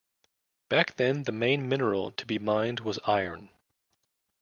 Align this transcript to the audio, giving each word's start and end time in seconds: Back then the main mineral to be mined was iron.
Back 0.67 0.95
then 0.95 1.25
the 1.25 1.31
main 1.31 1.69
mineral 1.69 2.09
to 2.13 2.25
be 2.25 2.39
mined 2.39 2.79
was 2.79 2.97
iron. 3.05 3.51